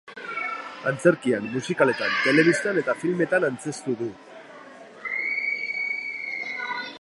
[0.91, 4.09] Antzerkian, musikaletan, telebistan eta filmetan antzeztu du.